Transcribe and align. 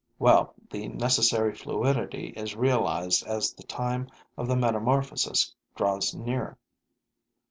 Well, 0.17 0.55
the 0.71 0.87
necessary 0.87 1.53
fluidity 1.53 2.29
is 2.35 2.55
realized 2.55 3.21
as 3.27 3.53
the 3.53 3.61
time 3.61 4.09
of 4.35 4.47
the 4.47 4.55
metamorphosis 4.55 5.53
draws 5.75 6.15
near. 6.15 6.57